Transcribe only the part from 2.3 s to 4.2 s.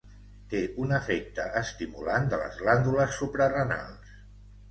de les glàndules suprarenals.